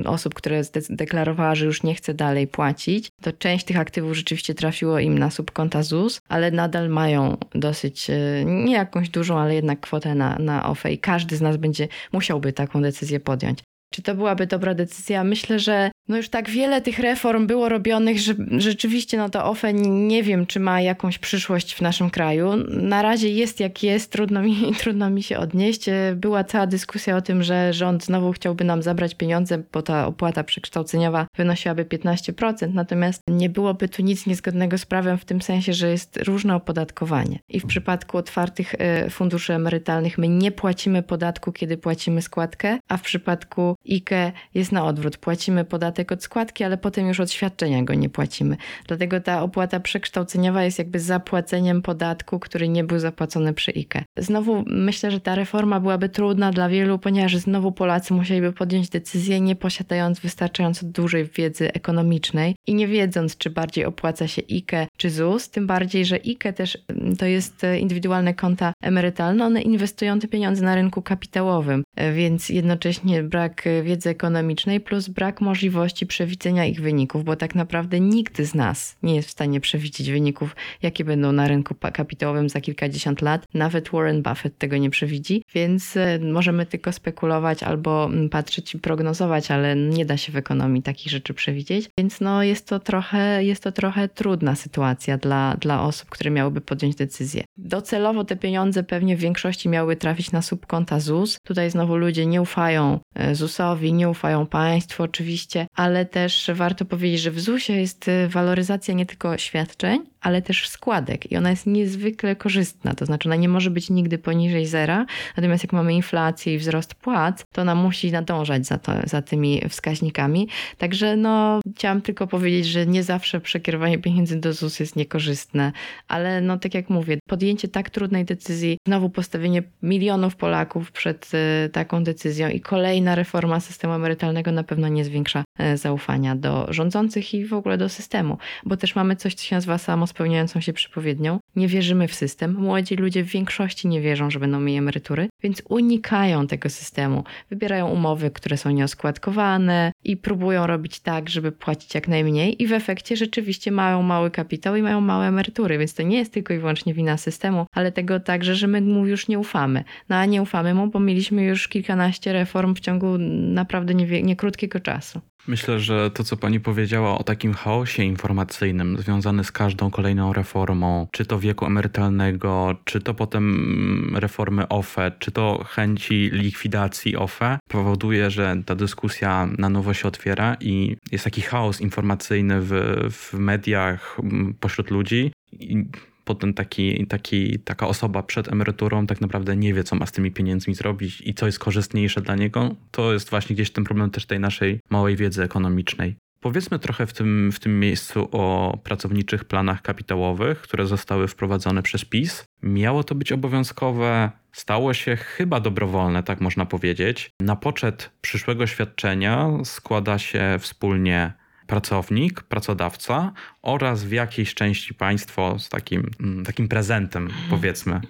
[0.04, 4.98] osób, które deklarowała, że już nie chce dalej płacić, to część tych aktywów rzeczywiście trafiło
[4.98, 10.14] im na subkonta ZUS, ale nadal mają dosyć, e, nie jakąś dużą, ale jednak kwotę
[10.14, 13.67] na, na OFE i każdy z nas będzie musiałby taką decyzję podjąć.
[13.90, 15.24] Czy to byłaby dobra decyzja?
[15.24, 19.72] Myślę, że no już tak wiele tych reform było robionych, że rzeczywiście no to OFE
[19.72, 22.50] nie wiem, czy ma jakąś przyszłość w naszym kraju.
[22.68, 25.86] Na razie jest jak jest, trudno mi, trudno mi się odnieść.
[26.16, 30.44] Była cała dyskusja o tym, że rząd znowu chciałby nam zabrać pieniądze, bo ta opłata
[30.44, 35.90] przekształceniowa wynosiłaby 15%, natomiast nie byłoby tu nic niezgodnego z prawem w tym sensie, że
[35.90, 37.38] jest różne opodatkowanie.
[37.48, 42.96] I w przypadku otwartych e, funduszy emerytalnych my nie płacimy podatku, kiedy płacimy składkę, a
[42.96, 45.16] w przypadku IKE jest na odwrót.
[45.16, 48.56] Płacimy podatek od składki, ale potem już od świadczenia go nie płacimy.
[48.86, 54.04] Dlatego ta opłata przekształceniowa jest jakby zapłaceniem podatku, który nie był zapłacony przy IKE.
[54.16, 59.40] Znowu myślę, że ta reforma byłaby trudna dla wielu, ponieważ znowu Polacy musieliby podjąć decyzję,
[59.40, 65.10] nie posiadając wystarczająco dużej wiedzy ekonomicznej i nie wiedząc, czy bardziej opłaca się IKE czy
[65.10, 70.18] ZUS, tym bardziej, że IKE też mm, to jest e, indywidualne konta emerytalne, one inwestują
[70.18, 71.82] te pieniądze na rynku kapitałowym,
[72.14, 78.42] więc jednocześnie brak wiedzy ekonomicznej plus brak możliwości przewidzenia ich wyników, bo tak naprawdę nikt
[78.42, 83.22] z nas nie jest w stanie przewidzieć wyników, jakie będą na rynku kapitałowym za kilkadziesiąt
[83.22, 83.46] lat.
[83.54, 88.78] Nawet Warren Buffett tego nie przewidzi, więc e, możemy tylko spekulować albo mm, patrzeć i
[88.78, 91.90] prognozować, ale nie da się w ekonomii takich rzeczy przewidzieć.
[91.98, 96.60] Więc no jest to trochę, jest to trochę trudna sytuacja dla, dla osób, które miałyby
[96.60, 97.44] podjąć decyzję.
[97.56, 101.38] Docelowo te pieniądze pewnie w większości miały trafić na subkonta ZUS.
[101.44, 107.20] Tutaj znowu ludzie nie ufają e, ZUS-owi, nie ufają państwu oczywiście, ale też warto powiedzieć,
[107.20, 111.66] że w ZUS-ie jest y, waloryzacja nie tylko świadczeń, ale też składek i ona jest
[111.66, 116.54] niezwykle korzystna, to znaczy ona nie może być nigdy poniżej zera, natomiast jak mamy inflację
[116.54, 120.48] i wzrost płac, to ona musi nadążać za, to, za tymi wskaźnikami.
[120.78, 125.72] Także no, chciałam tylko powiedzieć, że nie zawsze przekierowanie pieniędzy do ZUS jest niekorzystne,
[126.08, 131.68] ale no tak jak mówię, podjęcie tak trudnej decyzji, znowu postawienie milionów Polaków przed y,
[131.68, 137.34] taką decyzją i kolejna reforma systemu emerytalnego na pewno nie zwiększa y, zaufania do rządzących
[137.34, 140.72] i w ogóle do systemu, bo też mamy coś, co się nazywa samo spełniającą się
[140.72, 141.38] przypowiednią.
[141.56, 142.54] Nie wierzymy w system.
[142.54, 147.24] Młodzi ludzie w większości nie wierzą, że będą mieli emerytury, więc unikają tego systemu.
[147.50, 152.72] Wybierają umowy, które są nieoskładkowane i próbują robić tak, żeby płacić jak najmniej i w
[152.72, 156.58] efekcie rzeczywiście mają mały kapitał i mają małe emerytury, więc to nie jest tylko i
[156.58, 159.84] wyłącznie wina systemu, ale tego także, że my mu już nie ufamy.
[160.08, 164.82] No a nie ufamy mu, bo mieliśmy już kilkanaście reform w ciągu naprawdę niekrótkiego nie
[164.82, 165.20] czasu.
[165.48, 171.06] Myślę, że to, co pani powiedziała o takim chaosie informacyjnym związany z każdą kolejną reformą,
[171.10, 178.30] czy to wieku emerytalnego, czy to potem reformy OFE, czy to chęci likwidacji OFE, powoduje,
[178.30, 182.72] że ta dyskusja na nowo się otwiera i jest taki chaos informacyjny w,
[183.10, 184.16] w mediach
[184.60, 185.32] pośród ludzi.
[185.52, 185.84] I
[186.28, 190.30] potem taki, taki, taka osoba przed emeryturą tak naprawdę nie wie, co ma z tymi
[190.30, 194.26] pieniędzmi zrobić i co jest korzystniejsze dla niego, to jest właśnie gdzieś ten problem też
[194.26, 196.16] tej naszej małej wiedzy ekonomicznej.
[196.40, 202.04] Powiedzmy trochę w tym, w tym miejscu o pracowniczych planach kapitałowych, które zostały wprowadzone przez
[202.04, 202.44] PiS.
[202.62, 207.30] Miało to być obowiązkowe, stało się chyba dobrowolne, tak można powiedzieć.
[207.40, 211.32] Na poczet przyszłego świadczenia składa się wspólnie
[211.68, 218.00] pracownik, pracodawca oraz w jakiejś części państwo z takim, mm, takim prezentem, powiedzmy.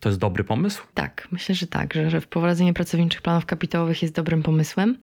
[0.00, 0.82] To jest dobry pomysł?
[0.94, 4.98] Tak, myślę, że tak, że, że wprowadzenie pracowniczych planów kapitałowych jest dobrym pomysłem.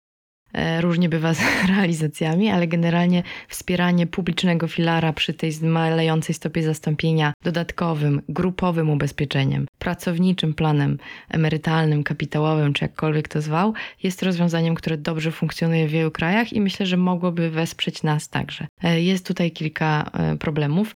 [0.57, 7.33] E, różnie bywa z realizacjami, ale generalnie wspieranie publicznego filara przy tej zmalejącej stopie zastąpienia
[7.43, 10.97] dodatkowym, grupowym ubezpieczeniem, pracowniczym planem
[11.29, 16.61] emerytalnym, kapitałowym, czy jakkolwiek to zwał, jest rozwiązaniem, które dobrze funkcjonuje w wielu krajach i
[16.61, 18.67] myślę, że mogłoby wesprzeć nas także.
[18.83, 20.95] E, jest tutaj kilka e, problemów.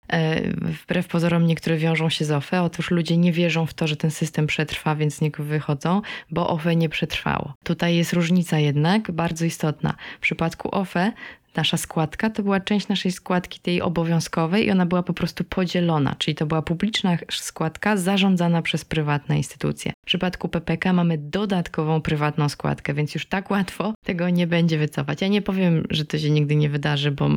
[0.84, 2.62] Wbrew pozorom niektóre wiążą się z OFE.
[2.62, 6.50] Otóż ludzie nie wierzą w to, że ten system przetrwa, więc z niego wychodzą, bo
[6.50, 7.54] OFE nie przetrwało.
[7.64, 9.96] Tutaj jest różnica jednak, bardzo istotna.
[10.18, 11.12] W przypadku OFE
[11.58, 16.16] nasza składka to była część naszej składki tej obowiązkowej i ona była po prostu podzielona,
[16.18, 19.92] czyli to była publiczna składka zarządzana przez prywatne instytucje.
[20.04, 25.22] W przypadku PPK mamy dodatkową prywatną składkę, więc już tak łatwo tego nie będzie wycofać.
[25.22, 27.30] Ja nie powiem, że to się nigdy nie wydarzy, bo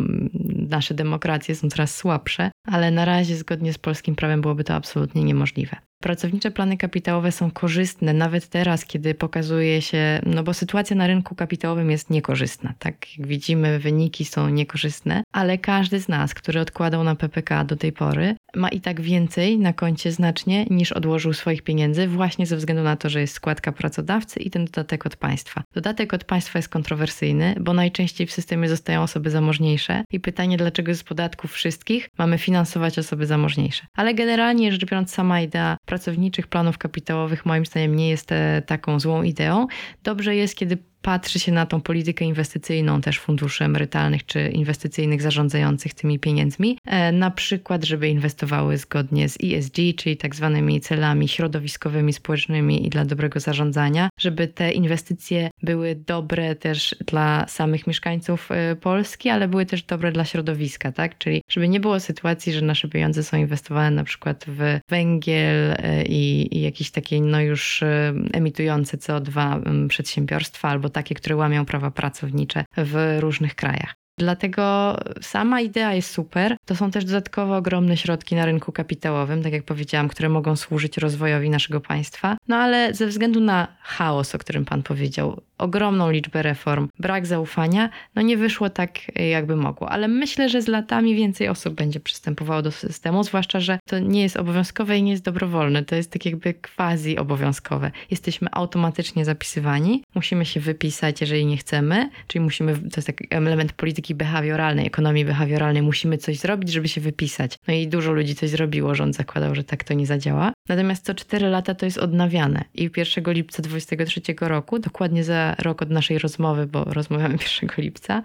[0.69, 5.25] nasze demokracje są coraz słabsze, ale na razie zgodnie z polskim prawem byłoby to absolutnie
[5.25, 5.77] niemożliwe.
[6.03, 11.35] Pracownicze plany kapitałowe są korzystne nawet teraz, kiedy pokazuje się, no bo sytuacja na rynku
[11.35, 12.75] kapitałowym jest niekorzystna.
[12.79, 17.77] Tak jak widzimy, wyniki są niekorzystne, ale każdy z nas, który odkładał na PPK do
[17.77, 22.57] tej pory, ma i tak więcej na koncie znacznie niż odłożył swoich pieniędzy, właśnie ze
[22.57, 25.63] względu na to, że jest składka pracodawcy i ten dodatek od państwa.
[25.75, 30.95] Dodatek od państwa jest kontrowersyjny, bo najczęściej w systemie zostają osoby zamożniejsze i pytanie, dlaczego
[30.95, 33.87] z podatków wszystkich mamy finansować osoby zamożniejsze.
[33.97, 39.01] Ale generalnie rzecz biorąc, sama idea pracowniczych planów kapitałowych moim zdaniem nie jest e, taką
[39.01, 39.67] złą ideą.
[40.05, 45.95] Dobrze jest, kiedy patrzy się na tą politykę inwestycyjną też funduszy emerytalnych czy inwestycyjnych zarządzających
[45.95, 52.13] tymi pieniędzmi, e, na przykład, żeby inwestowały zgodnie z ESG, czyli tak zwanymi celami środowiskowymi,
[52.13, 58.77] społecznymi i dla dobrego zarządzania, żeby te inwestycje były dobre też dla samych mieszkańców e,
[58.77, 61.19] Polski, ale były też dobre dla środowiska, tak?
[61.19, 66.05] Czyli żeby nie było sytuacji, że nasze pieniądze są inwestowane na przykład w węgiel e,
[66.05, 67.85] i, i jakieś takie no już
[68.33, 74.00] emitujące CO2 przedsiębiorstwa albo takie, które łamią prawa pracownicze w różnych krajach.
[74.21, 76.57] Dlatego sama idea jest super.
[76.65, 80.99] To są też dodatkowo ogromne środki na rynku kapitałowym, tak jak powiedziałam, które mogą służyć
[80.99, 82.37] rozwojowi naszego państwa.
[82.49, 87.91] No ale ze względu na chaos, o którym pan powiedział, ogromną liczbę reform, brak zaufania,
[88.15, 89.91] no nie wyszło tak, jakby mogło.
[89.91, 94.23] Ale myślę, że z latami więcej osób będzie przystępowało do systemu, zwłaszcza, że to nie
[94.23, 95.85] jest obowiązkowe i nie jest dobrowolne.
[95.85, 97.91] To jest tak jakby quasi obowiązkowe.
[98.11, 103.73] Jesteśmy automatycznie zapisywani, musimy się wypisać, jeżeli nie chcemy, czyli musimy, to jest taki element
[103.73, 107.57] polityki behawioralnej, ekonomii behawioralnej, musimy coś zrobić, żeby się wypisać.
[107.69, 110.53] No i dużo ludzi coś zrobiło, rząd zakładał, że tak to nie zadziała.
[110.69, 115.83] Natomiast co 4 lata to jest odnawiane i 1 lipca 2023 roku, dokładnie za rok
[115.83, 118.23] od naszej rozmowy, bo rozmawiamy 1 lipca,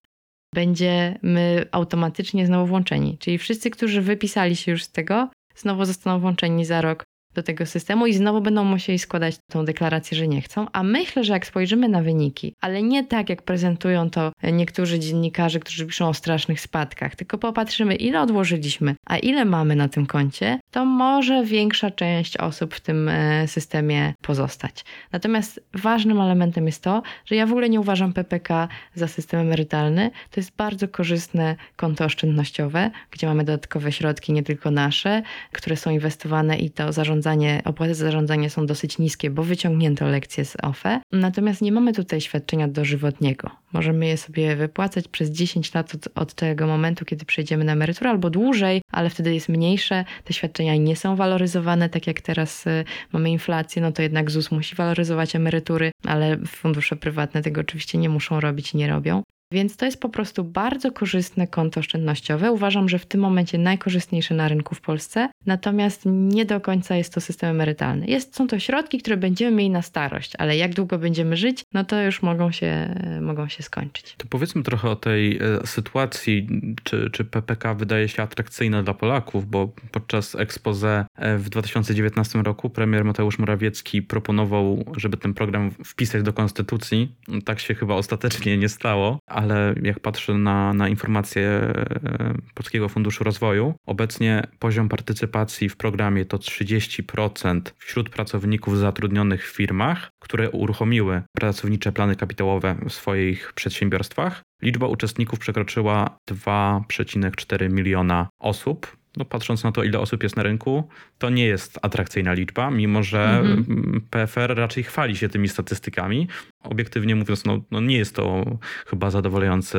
[0.56, 3.18] będziemy automatycznie znowu włączeni.
[3.18, 7.04] Czyli wszyscy, którzy wypisali się już z tego, znowu zostaną włączeni za rok
[7.36, 10.68] do tego systemu i znowu będą musieli składać tą deklarację, że nie chcą.
[10.74, 15.60] A myślę, że jak spojrzymy na wyniki, ale nie tak jak prezentują to niektórzy dziennikarze,
[15.60, 20.60] którzy piszą o strasznych spadkach, tylko popatrzymy, ile odłożyliśmy, a ile mamy na tym koncie,
[20.72, 24.86] to może większa część osób w tym e, systemie pozostać.
[25.12, 30.12] Natomiast ważnym elementem jest to, że ja w ogóle nie uważam PPK za system emerytalny.
[30.32, 35.22] To jest bardzo korzystne konto oszczędnościowe, gdzie mamy dodatkowe środki, nie tylko nasze,
[35.52, 40.08] które są inwestowane i to zarządzane zarządzanie, opłaty za zarządzanie są dosyć niskie, bo wyciągnięto
[40.08, 41.02] lekcje z OFE.
[41.12, 43.50] Natomiast nie mamy tutaj świadczenia dożywotniego.
[43.74, 48.10] Możemy je sobie wypłacać przez 10 lat od, od tego momentu, kiedy przejdziemy na emeryturę,
[48.10, 50.06] albo dłużej, ale wtedy jest mniejsze.
[50.24, 54.52] Te świadczenia nie są waloryzowane, tak jak teraz y, mamy inflację, no to jednak ZUS
[54.52, 59.24] musi waloryzować emerytury, ale fundusze prywatne tego oczywiście nie muszą robić, nie robią.
[59.52, 62.52] Więc to jest po prostu bardzo korzystne konto oszczędnościowe.
[62.52, 67.14] Uważam, że w tym momencie najkorzystniejsze na rynku w Polsce, natomiast nie do końca jest
[67.14, 68.08] to system emerytalny.
[68.08, 71.84] Jest, są to środki, które będziemy mieli na starość, ale jak długo będziemy żyć, no
[71.84, 74.16] to już mogą się, mogą się skończyć.
[74.18, 76.48] To powiedzmy trochę o tej e, sytuacji,
[76.84, 81.06] czy, czy PPK wydaje się atrakcyjne dla Polaków, bo podczas expose
[81.38, 87.16] w 2019 roku premier Mateusz Morawiecki proponował, żeby ten program wpisać do konstytucji.
[87.46, 93.24] Tak się chyba ostatecznie nie stało ale jak patrzę na, na informacje e, Polskiego Funduszu
[93.24, 95.35] Rozwoju, obecnie poziom partycypacji
[95.70, 102.94] w programie to 30% wśród pracowników zatrudnionych w firmach, które uruchomiły pracownicze plany kapitałowe w
[102.94, 104.42] swoich przedsiębiorstwach.
[104.62, 110.90] Liczba uczestników przekroczyła 2,4 miliona osób no patrząc na to, ile osób jest na rynku,
[111.18, 114.02] to nie jest atrakcyjna liczba, mimo że mhm.
[114.10, 116.28] PFR raczej chwali się tymi statystykami.
[116.64, 118.46] Obiektywnie mówiąc, no, no nie jest to
[118.88, 119.78] chyba zadowalający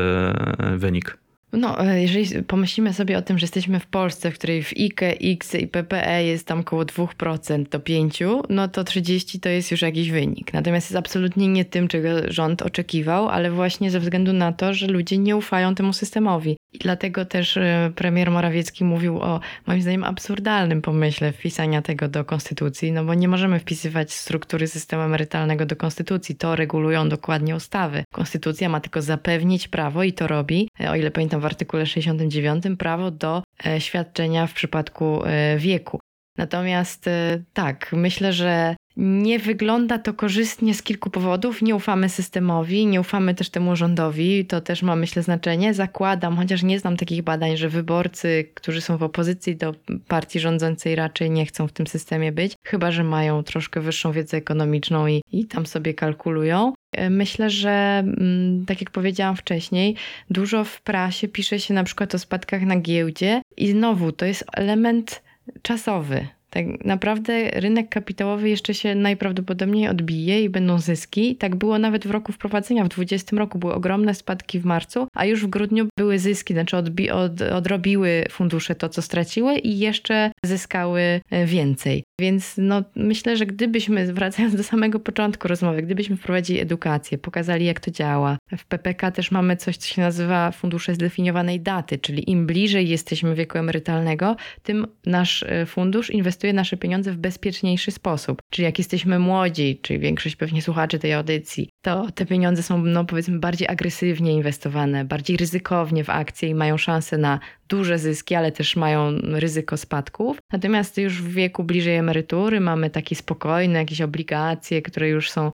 [0.77, 1.19] wynik.
[1.53, 5.19] No, e, jeżeli pomyślimy sobie o tym, że jesteśmy w Polsce, w której w IKE,
[5.21, 9.83] X i PPE jest tam około 2% do 5%, no to 30 to jest już
[9.83, 10.53] jakiś wynik.
[10.53, 14.87] Natomiast jest absolutnie nie tym, czego rząd oczekiwał, ale właśnie ze względu na to, że
[14.87, 16.56] ludzie nie ufają temu systemowi.
[16.77, 22.25] I dlatego też e, premier Morawiecki mówił o moim zdaniem absurdalnym pomyśle wpisania tego do
[22.25, 26.35] konstytucji, no bo nie możemy wpisywać struktury systemu emerytalnego do konstytucji.
[26.35, 28.05] To regulują dokładnie ustawy.
[28.13, 32.65] Konstytucja ma tylko zapewnić prawo i to robi, e, o ile pamiętam w artykule 69,
[32.79, 35.23] prawo do e, świadczenia w przypadku
[35.57, 36.01] wieku.
[36.39, 37.11] Natomiast
[37.53, 41.63] tak, myślę, że Nie wygląda to korzystnie z kilku powodów.
[41.63, 44.45] Nie ufamy systemowi, nie ufamy też temu rządowi.
[44.45, 45.75] To też ma, myślę, znaczenie.
[45.75, 49.75] Zakładam, chociaż nie znam takich badań, że wyborcy, którzy są w opozycji do
[50.09, 54.37] partii rządzącej, raczej nie chcą w tym systemie być, chyba że mają troszkę wyższą wiedzę
[54.37, 56.73] ekonomiczną i, i tam sobie kalkulują.
[57.11, 59.97] Myślę, że mm, tak jak powiedziałam wcześniej,
[60.31, 64.45] dużo w prasie pisze się na przykład o spadkach na giełdzie i znowu to jest
[64.53, 65.23] element
[65.63, 66.36] czasowy.
[66.57, 71.37] Tak naprawdę rynek kapitałowy jeszcze się najprawdopodobniej odbije i będą zyski.
[71.37, 72.85] Tak było nawet w roku wprowadzenia.
[72.85, 76.77] W 2020 roku były ogromne spadki w marcu, a już w grudniu były zyski, znaczy
[76.77, 82.05] odbi- od, odrobiły fundusze to, co straciły i jeszcze zyskały e, więcej.
[82.21, 87.81] Więc no, myślę, że gdybyśmy, wracając do samego początku rozmowy, gdybyśmy wprowadzili edukację, pokazali jak
[87.81, 88.39] to działa.
[88.59, 93.35] W PPK też mamy coś, co się nazywa fundusze zdefiniowanej daty, czyli im bliżej jesteśmy
[93.35, 98.43] wieku emerytalnego, tym nasz e, fundusz inwestuje nasze pieniądze w bezpieczniejszy sposób.
[98.51, 103.05] Czyli jak jesteśmy młodzi, czyli większość pewnie słuchaczy tej audycji, to te pieniądze są, no
[103.05, 108.53] powiedzmy, bardziej agresywnie inwestowane, bardziej ryzykownie w akcje i mają szansę na duże zyski, ale
[108.53, 110.39] też mają ryzyko spadków.
[110.53, 115.51] Natomiast już w wieku bliżej emerytury mamy takie spokojne jakieś obligacje, które już są.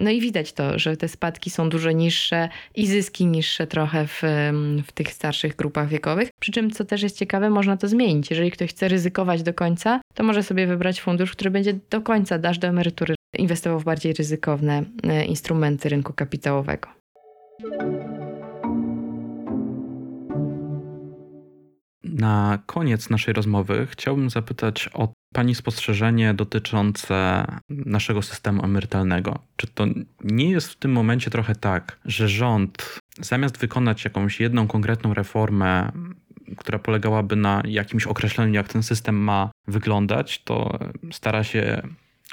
[0.00, 4.22] No i widać to, że te spadki są dużo niższe i zyski niższe trochę w,
[4.86, 6.28] w tych starszych grupach wiekowych.
[6.40, 8.30] Przy czym, co też jest ciekawe, można to zmienić.
[8.30, 12.38] Jeżeli ktoś chce ryzykować do końca, to może sobie wybrać fundusz, który będzie do końca,
[12.38, 16.88] dasz do emerytury, inwestował w bardziej ryzykowne e, instrumenty rynku kapitałowego.
[22.04, 29.38] Na koniec naszej rozmowy chciałbym zapytać o Pani spostrzeżenie dotyczące naszego systemu emerytalnego.
[29.56, 29.86] Czy to
[30.24, 35.92] nie jest w tym momencie trochę tak, że rząd zamiast wykonać jakąś jedną konkretną reformę,
[36.56, 40.78] która polegałaby na jakimś określeniu, jak ten system ma wyglądać, to
[41.12, 41.82] stara się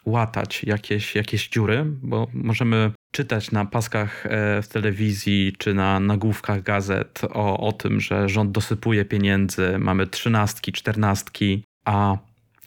[0.06, 6.64] łatać jakieś, jakieś dziury, bo możemy czytać na paskach e, w telewizji czy na nagłówkach
[6.64, 12.18] gazet o, o tym, że rząd dosypuje pieniędzy, mamy trzynastki, czternastki, a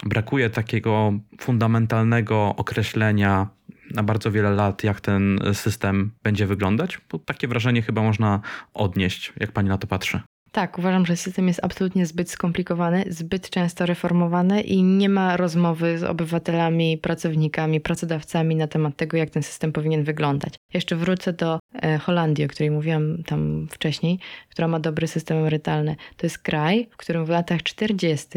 [0.05, 3.49] brakuje takiego fundamentalnego określenia
[3.95, 7.01] na bardzo wiele lat, jak ten system będzie wyglądać.
[7.11, 8.41] Bo takie wrażenie chyba można
[8.75, 10.21] odnieść, jak pani na to patrzy.
[10.55, 15.99] Tak, uważam, że system jest absolutnie zbyt skomplikowany, zbyt często reformowany i nie ma rozmowy
[15.99, 20.55] z obywatelami, pracownikami, pracodawcami na temat tego, jak ten system powinien wyglądać.
[20.75, 24.19] Jeszcze wrócę do e, Holandii, o której mówiłam tam wcześniej,
[24.51, 25.97] która ma dobry system emerytalny.
[26.17, 28.29] To jest kraj, w którym w latach 40.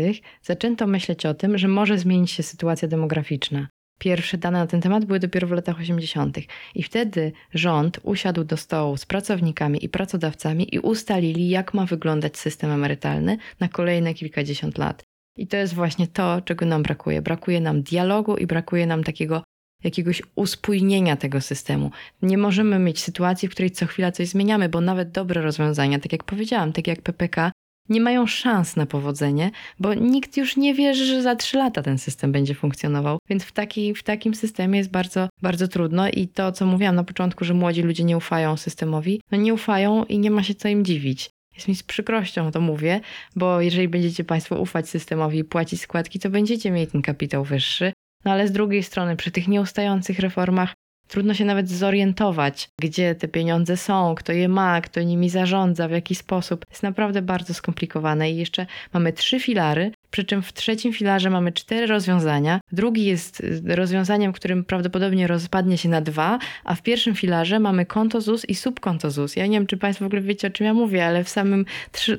[0.44, 3.68] zaczęto myśleć o tym, że może zmienić się sytuacja demograficzna.
[3.98, 6.38] Pierwsze dane na ten temat były dopiero w latach 80.
[6.76, 12.38] I wtedy rząd usiadł do stołu z pracownikami i pracodawcami i ustalili, jak ma wyglądać
[12.38, 15.04] system emerytalny na kolejne kilkadziesiąt lat.
[15.38, 17.22] I to jest właśnie to, czego nam brakuje.
[17.22, 19.44] Brakuje nam dialogu i brakuje nam takiego
[19.84, 21.92] jakiegoś uspójnienia tego systemu.
[22.22, 26.12] Nie możemy mieć sytuacji, w której co chwila coś zmieniamy, bo nawet dobre rozwiązania, tak
[26.12, 27.52] jak powiedziałam, tak jak PPK,
[27.90, 31.98] nie mają szans na powodzenie, bo nikt już nie wierzy, że za trzy lata ten
[31.98, 33.20] system będzie funkcjonował.
[33.30, 37.04] Więc w, taki, w takim systemie jest bardzo, bardzo trudno i to, co mówiłam na
[37.04, 40.68] początku, że młodzi ludzie nie ufają systemowi, no nie ufają i nie ma się co
[40.68, 41.30] im dziwić.
[41.56, 43.02] Jest mi z przykrością to mówię,
[43.36, 47.94] bo jeżeli będziecie Państwo ufać systemowi i płacić składki, to będziecie mieli ten kapitał wyższy.
[48.26, 50.74] No ale z drugiej strony, przy tych nieustających reformach,
[51.08, 55.92] Trudno się nawet zorientować, gdzie te pieniądze są, kto je ma, kto nimi zarządza, w
[55.92, 56.66] jaki sposób.
[56.70, 61.52] Jest naprawdę bardzo skomplikowane i jeszcze mamy trzy filary, przy czym w trzecim filarze mamy
[61.52, 62.60] cztery rozwiązania.
[62.72, 67.86] Drugi jest y, rozwiązaniem, którym prawdopodobnie rozpadnie się na dwa, a w pierwszym filarze mamy
[67.86, 69.36] konto ZUS i subkonto ZUS.
[69.36, 71.66] Ja nie wiem, czy Państwo w ogóle wiecie, o czym ja mówię, ale w samym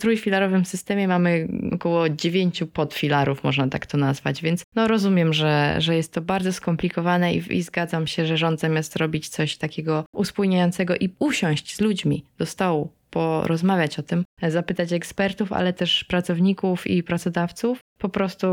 [0.01, 5.97] trójfilarowym systemie mamy około dziewięciu podfilarów, można tak to nazwać, więc no rozumiem, że, że
[5.97, 10.97] jest to bardzo skomplikowane i, i zgadzam się, że rząd zamiast robić coś takiego uspójniającego
[10.97, 17.03] i usiąść z ludźmi do stołu, porozmawiać o tym, zapytać ekspertów, ale też pracowników i
[17.03, 17.81] pracodawców.
[17.99, 18.47] Po prostu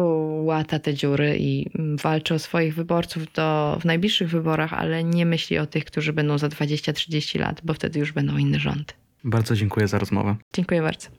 [0.45, 1.69] łata te dziury i
[2.03, 6.37] walczy o swoich wyborców do, w najbliższych wyborach, ale nie myśli o tych, którzy będą
[6.37, 8.93] za 20-30 lat, bo wtedy już będą inne rządy.
[9.23, 10.35] Bardzo dziękuję za rozmowę.
[10.53, 11.09] Dziękuję bardzo.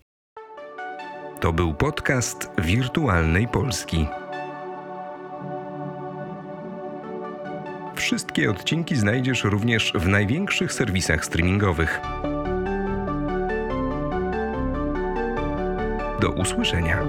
[1.40, 4.06] To był podcast Wirtualnej Polski.
[7.96, 12.00] Wszystkie odcinki znajdziesz również w największych serwisach streamingowych.
[16.20, 17.02] Do usłyszenia.